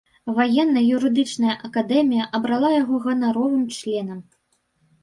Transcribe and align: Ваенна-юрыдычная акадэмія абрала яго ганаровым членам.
Ваенна-юрыдычная 0.37 1.53
акадэмія 1.69 2.25
абрала 2.39 2.73
яго 2.81 2.95
ганаровым 3.07 3.63
членам. 3.79 4.19